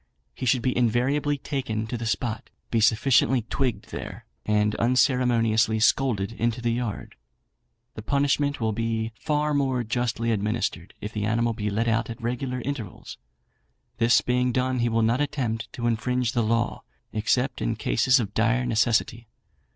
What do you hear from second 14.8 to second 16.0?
will not attempt to